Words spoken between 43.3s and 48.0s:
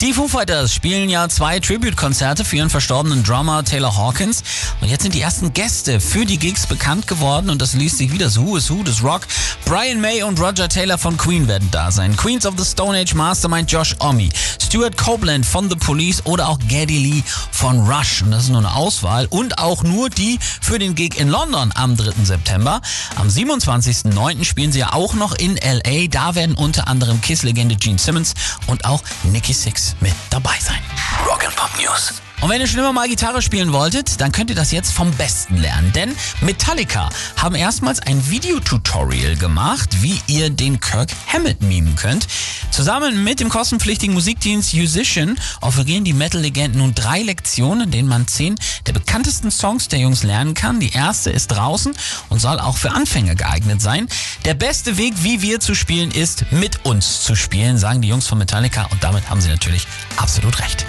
dem kostenpflichtigen Musikdienst Musician offerieren die Metal-Legenden nun drei Lektionen, in